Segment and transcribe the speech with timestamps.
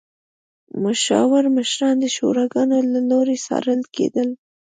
[0.83, 4.29] مشاور مشران د شوراګانو له لوري څارل کېدل.